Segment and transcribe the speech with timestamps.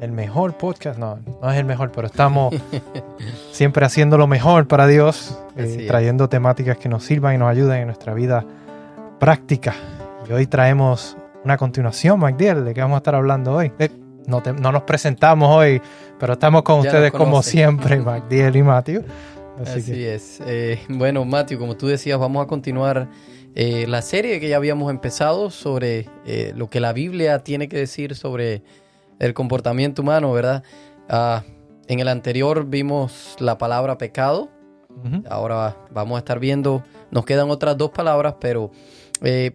[0.00, 2.54] el mejor podcast, no, no es el mejor, pero estamos
[3.52, 7.80] siempre haciendo lo mejor para Dios, eh, trayendo temáticas que nos sirvan y nos ayuden
[7.80, 8.44] en nuestra vida
[9.18, 9.74] práctica.
[10.28, 13.72] Y hoy traemos una continuación, MacDiel, de qué vamos a estar hablando hoy.
[13.78, 13.90] Eh,
[14.26, 14.40] no,
[14.72, 15.82] nos presentamos hoy,
[16.18, 19.04] pero estamos con ustedes como siempre, MacDiel y Matthew.
[19.62, 20.40] Así, es.
[20.46, 23.08] Eh, bueno, Matthew, como tú decías, vamos a continuar
[23.54, 26.06] la serie que ya habíamos empezado sobre
[26.54, 28.62] lo que la Biblia tiene que decir sobre
[29.20, 30.64] el comportamiento humano, ¿verdad?
[31.08, 31.44] Ah,
[31.86, 34.50] en el anterior vimos la palabra pecado.
[35.28, 38.72] Ahora vamos a estar viendo, nos quedan otras dos palabras, pero
[39.22, 39.52] eh,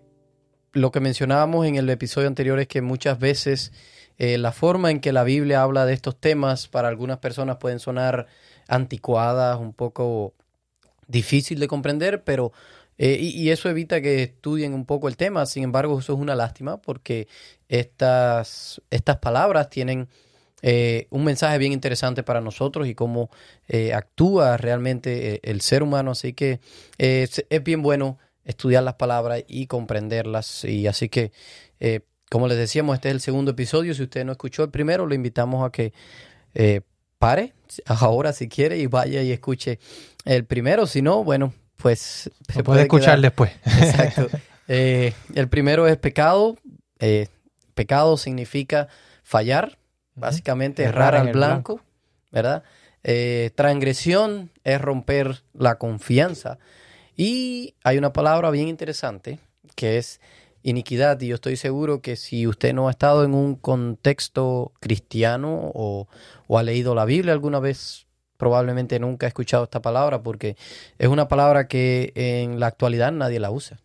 [0.71, 3.73] lo que mencionábamos en el episodio anterior es que muchas veces
[4.17, 7.79] eh, la forma en que la Biblia habla de estos temas para algunas personas pueden
[7.79, 8.27] sonar
[8.67, 10.33] anticuadas, un poco
[11.07, 12.51] difícil de comprender, pero
[12.97, 15.45] eh, y, eso evita que estudien un poco el tema.
[15.45, 17.27] Sin embargo, eso es una lástima porque
[17.67, 20.07] estas, estas palabras tienen
[20.61, 23.29] eh, un mensaje bien interesante para nosotros y cómo
[23.67, 26.11] eh, actúa realmente el ser humano.
[26.11, 26.61] Así que
[26.97, 30.63] es, bien bueno estudiar las palabras y comprenderlas.
[30.63, 31.31] Y así que,
[32.29, 33.93] como les decíamos, este es el segundo episodio.
[33.93, 35.93] Si usted no escuchó el primero, lo invitamos a que
[37.19, 37.53] pare
[37.85, 39.79] ahora si quiere y vaya y escuche
[40.23, 40.87] el primero.
[40.87, 43.51] Si no, bueno, pues se puede, escuchar después.
[43.65, 44.27] Exacto.
[44.67, 46.57] Eh, el primero es pecado.
[46.99, 47.27] Eh,
[47.73, 48.87] pecado significa
[49.23, 49.77] fallar,
[50.15, 51.81] básicamente errar, al blanco,
[52.31, 52.63] ¿verdad?
[53.03, 56.57] Eh, transgresión es romper la confianza.
[57.15, 59.39] Y hay una palabra bien interesante
[59.75, 60.19] que es
[60.63, 61.19] iniquidad.
[61.21, 66.07] Y yo estoy seguro que si usted no ha estado en un contexto cristiano o,
[66.47, 68.04] o ha leído la Biblia alguna vez,
[68.37, 70.57] probablemente nunca ha escuchado esta palabra porque
[70.97, 73.79] es una palabra que en la actualidad nadie la usa.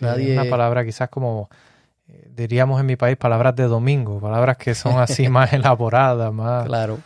[0.00, 0.34] nadie...
[0.34, 1.48] Es una palabra quizás como
[2.08, 6.66] eh, diríamos en mi país palabras de domingo, palabras que son así más elaboradas, más...
[6.66, 6.98] Claro.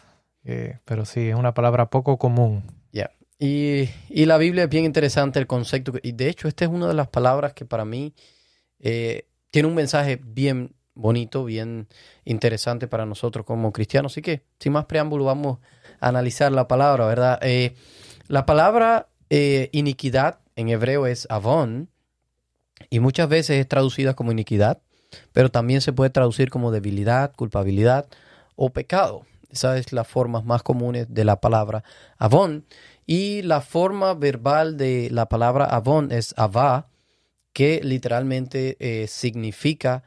[0.45, 2.63] Eh, pero sí, es una palabra poco común.
[2.93, 3.11] Ya.
[3.39, 5.93] Y, la Biblia es bien interesante el concepto.
[6.03, 8.15] Y de hecho, esta es una de las palabras que para mí
[8.79, 11.89] eh, tiene un mensaje bien bonito, bien
[12.25, 14.13] interesante para nosotros como cristianos.
[14.13, 15.59] Así que, sin más preámbulo, vamos
[16.01, 17.39] analizar la palabra, ¿verdad?
[17.43, 17.75] Eh,
[18.27, 21.89] la palabra eh, iniquidad en hebreo es avon
[22.89, 24.81] y muchas veces es traducida como iniquidad,
[25.33, 28.09] pero también se puede traducir como debilidad, culpabilidad
[28.57, 29.27] o pecado.
[29.51, 31.85] Esa es la forma más comunes de la palabra
[32.19, 32.65] avon.
[33.07, 36.89] Y la forma verbal de la palabra avon es avá,
[37.53, 40.05] que literalmente eh, significa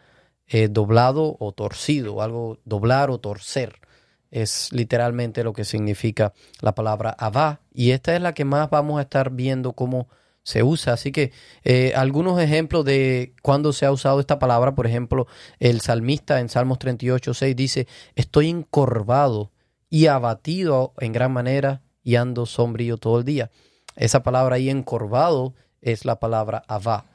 [0.70, 3.80] doblado o torcido, algo doblar o torcer
[4.34, 7.62] es literalmente lo que significa la palabra Abba.
[7.72, 10.08] Y esta es la que más vamos a estar viendo cómo
[10.42, 10.94] se usa.
[10.94, 11.32] Así que
[11.64, 15.28] eh, algunos ejemplos de cuando se ha usado esta palabra, por ejemplo,
[15.60, 19.52] el salmista en Salmos 38, 6 dice, estoy encorvado
[19.90, 23.52] y abatido en gran manera y ando sombrío todo el día.
[23.96, 27.06] Esa palabra ahí encorvado es la palabra Abba.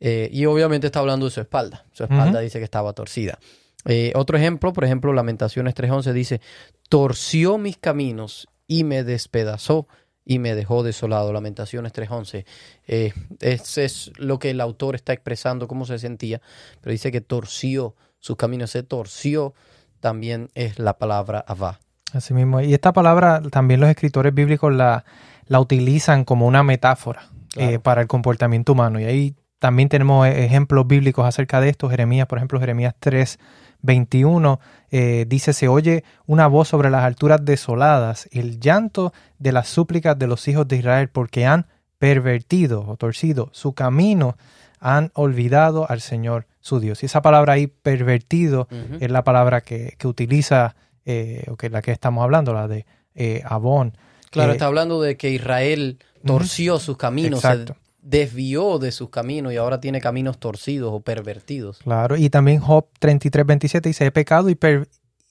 [0.00, 1.84] Eh, y obviamente está hablando de su espalda.
[1.92, 3.38] Su espalda dice que estaba torcida.
[3.84, 6.40] Eh, otro ejemplo, por ejemplo, Lamentaciones 3.11 dice,
[6.88, 9.88] torció mis caminos y me despedazó
[10.24, 11.32] y me dejó desolado.
[11.32, 12.44] Lamentaciones 3.11.
[12.86, 16.40] Eh, ese es lo que el autor está expresando, cómo se sentía,
[16.80, 19.54] pero dice que torció sus caminos, se torció,
[20.00, 21.80] también es la palabra Abba.
[22.12, 22.60] Así mismo.
[22.60, 25.04] Y esta palabra también los escritores bíblicos la,
[25.46, 29.00] la utilizan como una metáfora eh, para el comportamiento humano.
[29.00, 31.88] Y ahí también tenemos ejemplos bíblicos acerca de esto.
[31.88, 33.38] Jeremías, por ejemplo, Jeremías 3,
[33.82, 34.60] 21
[34.90, 40.18] eh, dice, se oye una voz sobre las alturas desoladas, el llanto de las súplicas
[40.18, 41.66] de los hijos de Israel, porque han
[41.98, 44.36] pervertido o torcido su camino,
[44.80, 47.02] han olvidado al Señor su Dios.
[47.02, 48.68] Y esa palabra ahí, pervertido,
[49.00, 50.74] es la palabra que, utiliza,
[51.04, 53.96] eh, o que la que estamos hablando, la de eh, Abón.
[54.30, 59.56] Claro, está hablando de que Israel torció sus caminos, Exacto desvió de sus caminos y
[59.56, 61.78] ahora tiene caminos torcidos o pervertidos.
[61.78, 64.58] Claro, y también Job 33, 27 dice, he pecado y,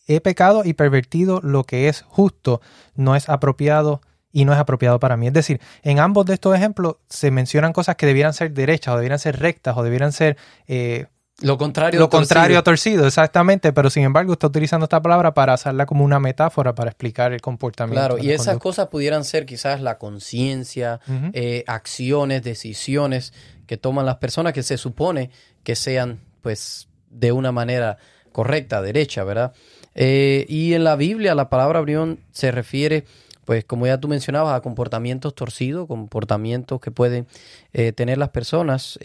[0.07, 2.61] he pecado y pervertido lo que es justo,
[2.95, 4.01] no es apropiado
[4.31, 5.27] y no es apropiado para mí.
[5.27, 8.97] Es decir, en ambos de estos ejemplos se mencionan cosas que debieran ser derechas o
[8.97, 10.37] debieran ser rectas o debieran ser
[10.67, 11.07] eh,
[11.41, 15.53] Lo contrario, lo contrario a torcido, exactamente, pero sin embargo está utilizando esta palabra para
[15.53, 17.99] hacerla como una metáfora para explicar el comportamiento.
[17.99, 20.99] Claro, y esas cosas pudieran ser quizás la conciencia,
[21.33, 23.33] eh, acciones, decisiones
[23.65, 25.31] que toman las personas que se supone
[25.63, 27.97] que sean pues de una manera
[28.31, 29.53] correcta, derecha, ¿verdad?
[29.95, 33.05] Eh, y en la Biblia la palabra brión se refiere
[33.45, 37.27] pues como ya tú mencionabas, a comportamientos torcidos, comportamientos que pueden
[37.73, 38.99] eh, tener las personas.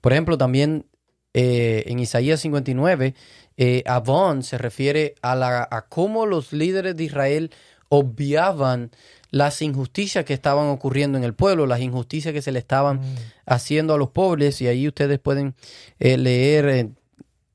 [0.00, 0.86] por ejemplo, también
[1.34, 3.14] eh, en Isaías 59,
[3.56, 7.50] eh, Avon se refiere a, la, a cómo los líderes de Israel
[7.88, 8.90] obviaban
[9.30, 13.16] las injusticias que estaban ocurriendo en el pueblo, las injusticias que se le estaban mm.
[13.46, 14.60] haciendo a los pobres.
[14.62, 15.54] Y ahí ustedes pueden
[15.98, 16.94] eh, leer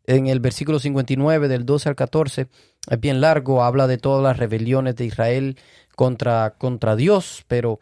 [0.06, 2.48] en, el versículo 59 del 12 al 14,
[2.90, 5.58] es bien largo, habla de todas las rebeliones de Israel
[5.96, 7.80] contra, contra Dios, pero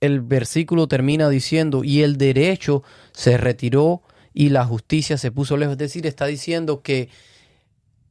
[0.00, 2.82] el versículo termina diciendo, y el derecho
[3.12, 4.02] se retiró
[4.36, 5.72] y la justicia se puso lejos.
[5.72, 7.08] Es decir, está diciendo que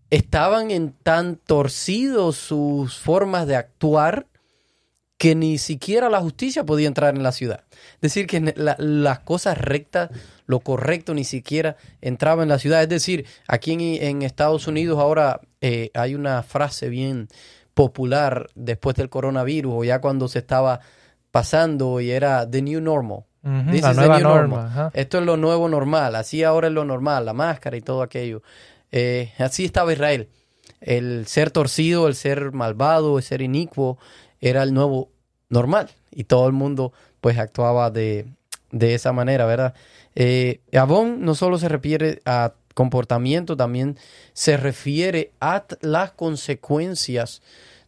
[0.10, 4.26] estaban en tan torcidos sus formas de actuar
[5.20, 7.66] que ni siquiera la justicia podía entrar en la ciudad.
[7.96, 10.10] Es decir, que las cosas rectas,
[10.48, 12.82] lo correcto, ni siquiera entraba en la ciudad.
[12.82, 17.28] Es decir, aquí en, Estados Unidos ahora eh, hay una frase bien
[17.76, 20.80] popular después del coronavirus o ya cuando se estaba
[21.30, 24.92] pasando y era the new normal la nueva norma.
[24.94, 28.42] Esto es lo nuevo normal, así ahora es lo normal, la máscara y todo aquello.
[28.92, 30.30] Eh, así estaba Israel.
[30.82, 33.98] El ser torcido, el ser malvado, el ser inicuo,
[34.42, 35.10] era el nuevo
[35.50, 35.90] normal.
[36.12, 38.26] Y todo el mundo pues actuaba de,
[38.72, 39.74] esa manera, ¿verdad?
[40.16, 43.98] Eh, Abón no solo se refiere a comportamiento, también
[44.34, 47.42] se refiere a las consecuencias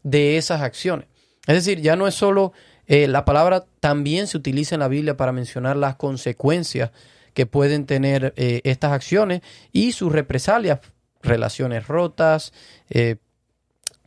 [0.04, 1.08] de esas acciones.
[1.46, 2.54] Es decir, ya no es solo
[2.88, 6.92] eh, la palabra también se utiliza en la Biblia para mencionar las consecuencias
[7.34, 9.42] que pueden tener eh, estas acciones
[9.72, 10.80] y sus represalias,
[11.22, 12.54] relaciones rotas,
[12.90, 13.18] eh,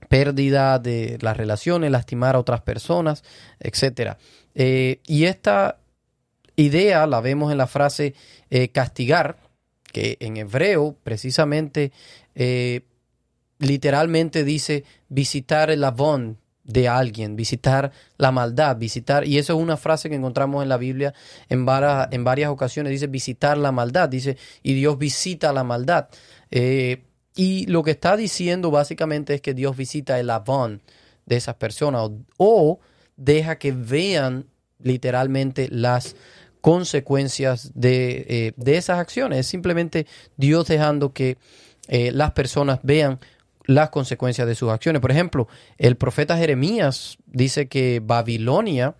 [0.08, 3.22] pérdida de las relaciones, lastimar a otras personas,
[3.60, 4.16] etc.
[4.54, 5.78] y esta
[6.56, 8.14] idea la vemos en la frase
[8.72, 9.36] castigar,
[9.92, 11.92] que en hebreo precisamente
[13.60, 16.38] literalmente dice visitar el avón,
[16.72, 20.76] de alguien, visitar la maldad, visitar, y eso es una frase que encontramos en la
[20.76, 21.14] Biblia
[21.48, 26.08] en, varias, en varias ocasiones, dice visitar la maldad, dice, y Dios visita la maldad.
[26.50, 27.02] Eh,
[27.34, 30.82] y lo que está diciendo básicamente es que Dios visita el avón
[31.26, 32.80] de esas personas o,
[33.16, 34.46] deja que vean
[34.78, 36.16] literalmente las
[36.60, 39.40] consecuencias de, eh, de, esas acciones.
[39.40, 40.06] Es simplemente
[40.36, 41.36] Dios dejando que
[41.88, 43.20] eh, las personas vean
[43.70, 45.00] las consecuencias de sus acciones.
[45.00, 45.46] Por ejemplo,
[45.78, 48.96] el profeta Jeremías dice que Babilonia,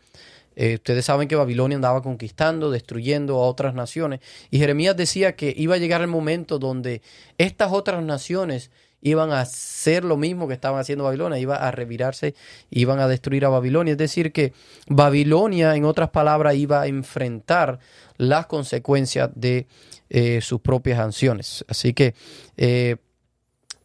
[0.54, 5.52] eh, ustedes saben que Babilonia andaba conquistando, destruyendo a otras naciones, y Jeremías decía que
[5.56, 7.02] iba a llegar el momento donde
[7.36, 8.70] estas otras naciones
[9.02, 12.34] iban a hacer lo mismo que estaban haciendo Babilonia, iba a revirarse,
[12.70, 13.92] iban a destruir a Babilonia.
[13.92, 14.52] Es decir, que
[14.86, 17.80] Babilonia, en otras palabras, iba a enfrentar
[18.18, 19.66] las consecuencias de
[20.10, 21.64] eh, sus propias acciones.
[21.66, 22.14] Así que
[22.58, 22.96] eh,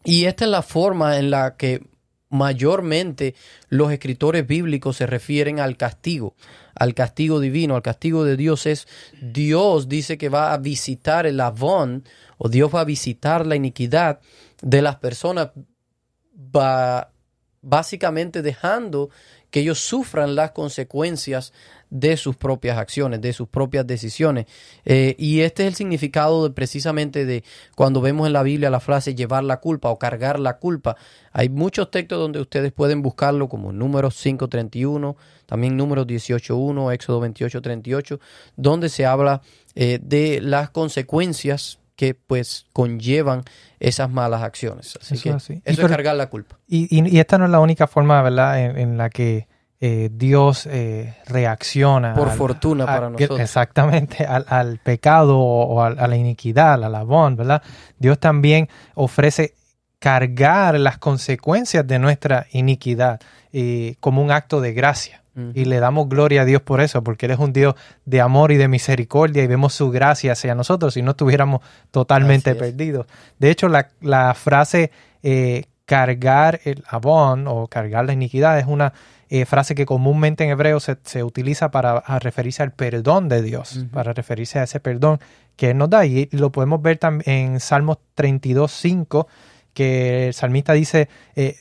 [0.05, 1.81] y esta es la forma en la que
[2.29, 3.35] mayormente
[3.69, 6.35] los escritores bíblicos se refieren al castigo,
[6.75, 8.65] al castigo divino, al castigo de Dios.
[8.65, 8.87] Es
[9.21, 12.03] Dios dice que va a visitar el avón
[12.37, 14.19] o Dios va a visitar la iniquidad
[14.61, 15.51] de las personas
[16.55, 17.11] va
[17.61, 19.09] básicamente dejando
[19.49, 21.53] que ellos sufran las consecuencias
[21.89, 24.45] de sus propias acciones, de sus propias decisiones.
[24.85, 27.43] Eh, y este es el significado de, precisamente de
[27.75, 30.95] cuando vemos en la Biblia la frase llevar la culpa o cargar la culpa.
[31.31, 38.19] Hay muchos textos donde ustedes pueden buscarlo como números 5.31, también números 18.1, Éxodo 28.38,
[38.55, 39.41] donde se habla
[39.75, 43.43] eh, de las consecuencias que pues conllevan
[43.79, 44.97] esas malas acciones.
[44.99, 46.57] Así que eso es cargar la culpa.
[46.67, 49.47] Y, esta no es la única forma, ¿verdad?, en la que
[49.81, 52.13] eh, Dios eh, reacciona.
[52.13, 53.39] Por fortuna para nosotros.
[53.39, 57.61] Exactamente, al, pecado o, a, la iniquidad, al labón, ¿verdad?
[57.99, 59.53] Dios también ofrece
[59.99, 63.19] cargar las consecuencias de nuestra iniquidad
[63.51, 65.21] eh, como un acto de gracia.
[65.53, 68.53] Y le damos gloria a Dios por eso, porque Él es un Dios de amor
[68.53, 71.59] y de misericordia y vemos su gracia hacia nosotros si no estuviéramos
[71.91, 73.05] totalmente perdidos.
[73.37, 74.91] De hecho, la, la frase
[75.85, 78.93] cargar el abón o cargar la iniquidad es una
[79.29, 83.85] eh, frase que comúnmente en hebreo se, se utiliza para referirse al perdón de Dios,
[83.91, 85.19] para referirse a ese perdón
[85.55, 86.05] que Él nos da.
[86.05, 89.27] Y lo podemos ver también en Salmos 32, 5,
[89.73, 91.57] que el salmista dice eh,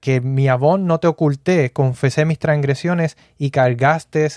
[0.00, 4.28] que mi abón no te oculté, confesé mis transgresiones y cargaste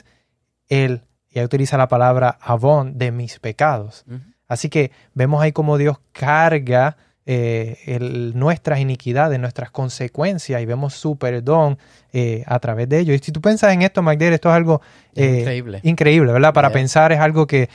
[0.67, 4.05] el, y ahí utiliza la palabra abón, de mis pecados.
[4.47, 6.97] Así que vemos ahí como Dios carga
[7.31, 7.99] eh,
[8.33, 11.77] nuestras iniquidades, nuestras consecuencias y vemos su perdón
[12.11, 13.13] eh, a través de ello.
[13.13, 14.81] Y si tú piensas en esto, Magdiel, esto es algo
[15.13, 15.79] eh, increíble.
[15.83, 16.55] increíble, ¿verdad?
[16.55, 17.69] Para pensar es algo que,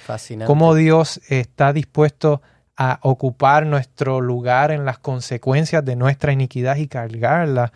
[0.44, 2.42] cómo Dios está dispuesto
[2.76, 7.72] a ocupar nuestro lugar en las consecuencias de nuestra iniquidad y cargarla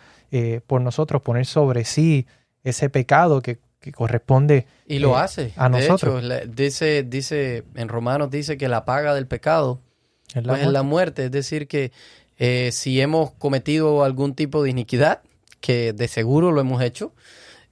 [0.67, 2.27] por nosotros, poner sobre sí
[2.61, 3.57] ese pecado que,
[3.95, 6.21] corresponde y lo hace a nosotros.
[6.49, 9.79] dice, dice en Romanos dice que la paga del pecado
[10.33, 11.25] la, pues la muerte.
[11.25, 11.91] Es decir, que
[12.37, 15.21] eh, si hemos cometido algún tipo de iniquidad,
[15.61, 17.13] que de seguro lo hemos hecho,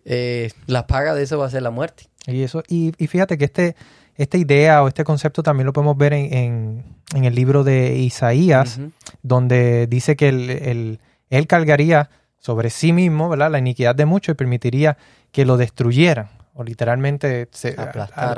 [0.05, 2.07] eh, la paga de eso va a ser la muerte.
[2.25, 3.75] Y eso, y, fíjate que este,
[4.15, 6.83] esta idea o este concepto también lo podemos ver en,
[7.13, 8.79] el libro de Isaías,
[9.21, 10.99] donde dice que el,
[11.29, 12.09] él cargaría
[12.39, 13.51] sobre sí mismo ¿verdad?
[13.51, 14.97] la iniquidad de muchos y permitiría
[15.31, 17.75] que lo destruyeran o literalmente se,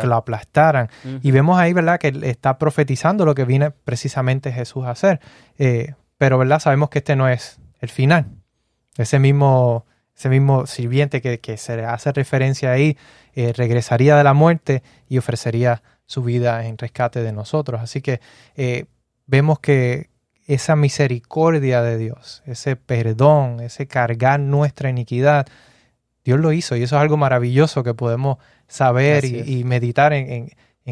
[0.04, 0.90] lo aplastaran.
[1.24, 5.22] Y vemos ahí, ¿verdad?, que está profetizando lo que viene precisamente Jesús a hacer.
[5.58, 8.28] Eh, pero, ¿verdad?, sabemos que este no es el final.
[8.98, 9.86] Ese mismo,
[10.16, 12.98] ese mismo sirviente que, que se hace referencia ahí
[13.36, 17.80] eh, regresaría de la muerte y ofrecería su vida en rescate de nosotros.
[17.82, 18.20] Así que
[18.58, 18.86] eh,
[19.28, 20.10] vemos que
[20.46, 25.48] esa misericordia de Dios, ese perdón, ese cargar nuestra iniquidad,
[26.24, 30.52] Dios lo hizo y eso es algo maravilloso que podemos saber y, meditar en,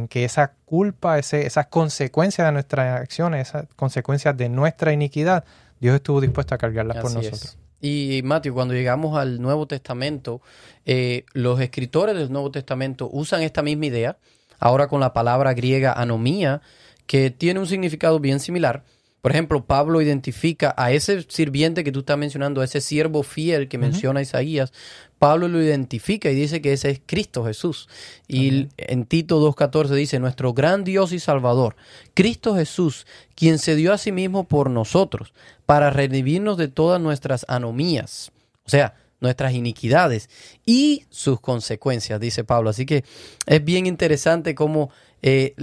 [0.10, 5.44] que esa culpa, ese, esas consecuencias de nuestras acciones, esas consecuencias de nuestra iniquidad,
[5.80, 7.58] Dios estuvo dispuesto a cargarlas por nosotros.
[7.80, 10.42] Y Mateo, cuando llegamos al Nuevo Testamento,
[10.86, 14.18] eh, los escritores del Nuevo Testamento usan esta misma idea,
[14.60, 16.62] ahora con la palabra griega anomía,
[17.06, 18.84] que tiene un significado bien similar,
[19.22, 23.68] por ejemplo, Pablo identifica a ese sirviente que tú estás mencionando, a ese siervo fiel
[23.68, 24.72] que menciona Isaías,
[25.20, 27.90] Pablo lo identifica y dice que ese es Cristo Jesús.
[28.28, 31.76] Y en Tito 2.14 dice, nuestro gran Dios y Salvador,
[32.14, 35.34] Cristo Jesús, quien se dio a sí mismo por nosotros,
[35.66, 38.32] para redimirnos de todas nuestras anomías.
[38.66, 40.30] O sea, nuestras iniquidades
[40.66, 42.70] y sus consecuencias, dice Pablo.
[42.70, 43.04] Así que
[43.48, 45.56] es bien interesante cómo eh,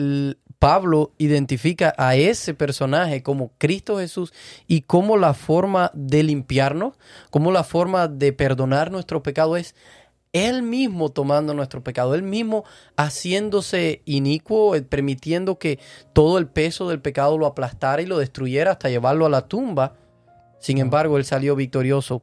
[0.58, 4.32] Pablo identifica a ese personaje como Cristo Jesús
[4.66, 6.94] y cómo la forma de limpiarnos,
[7.30, 9.75] cómo la forma de perdonar nuestro pecado es
[10.34, 12.64] él mismo tomando nuestro pecado, él mismo
[12.96, 15.78] haciéndose inicuo, eh, permitiendo que
[16.12, 19.94] todo el peso del pecado lo aplastara y lo destruyera hasta llevarlo a la tumba.
[20.58, 22.23] Sin embargo, él salió victorioso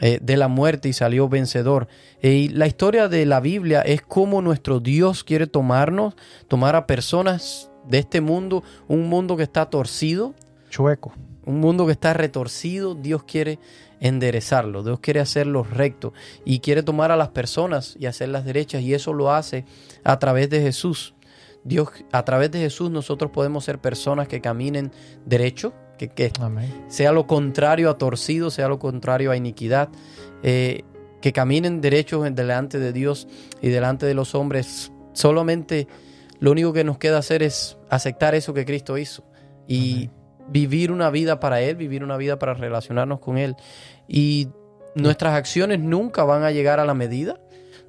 [0.00, 1.86] eh, de la muerte y salió vencedor.
[2.20, 6.14] y la historia de la Biblia es cómo nuestro Dios quiere tomarnos,
[6.48, 10.34] tomar a personas de este mundo, un mundo que está torcido.
[10.70, 11.12] Chueco.
[11.44, 13.58] Un mundo que está retorcido, Dios quiere
[14.00, 16.12] enderezarlo, Dios quiere hacerlo recto
[16.44, 19.64] y quiere tomar a las personas y hacerlas derechas y eso lo hace
[20.04, 21.14] a través de Jesús.
[21.64, 24.90] Dios, a través de Jesús nosotros podemos ser personas que caminen
[25.24, 26.32] derecho, que, que
[26.88, 29.88] sea lo contrario a torcido, sea lo contrario a iniquidad,
[30.42, 30.82] eh,
[31.20, 33.28] que caminen derechos delante de Dios
[33.60, 35.86] y delante de los hombres solamente
[36.42, 39.22] lo único que nos queda hacer es aceptar eso que Cristo hizo
[39.68, 40.10] y
[40.48, 43.54] vivir una vida para Él, vivir una vida para relacionarnos con Él.
[44.08, 44.48] Y
[44.96, 47.38] nuestras acciones nunca van a llegar a la medida,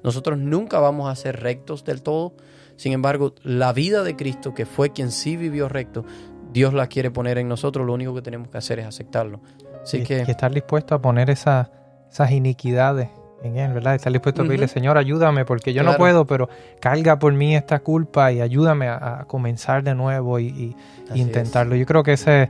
[0.04, 2.36] nosotros nunca vamos a ser rectos del todo.
[2.76, 6.04] Sin embargo, la vida de Cristo, que fue quien sí vivió recto,
[6.52, 9.40] Dios la quiere poner en nosotros, lo único que tenemos que hacer es aceptarlo.
[9.82, 11.66] Así y, que, estar dispuesto a poner esas
[12.30, 13.08] iniquidades
[13.44, 13.94] en Él, ¿verdad?
[13.94, 16.48] Estar dispuesto a pedirle, Señor, ayúdame, porque yo no puedo, pero
[16.80, 20.74] carga por mí esta culpa y ayúdame a, comenzar de nuevo y,
[21.14, 21.76] intentarlo.
[21.76, 22.48] Yo creo que ese,